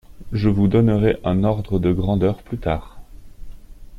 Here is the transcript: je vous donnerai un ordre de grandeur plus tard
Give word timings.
je 0.31 0.49
vous 0.49 0.67
donnerai 0.67 1.19
un 1.23 1.43
ordre 1.43 1.77
de 1.77 1.91
grandeur 1.93 2.41
plus 2.41 2.57
tard 2.57 2.97